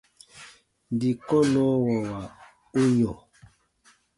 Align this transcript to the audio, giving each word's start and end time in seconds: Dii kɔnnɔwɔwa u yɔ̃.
Dii 0.99 1.17
kɔnnɔwɔwa 1.27 2.17
u 2.81 2.83
yɔ̃. 2.99 3.17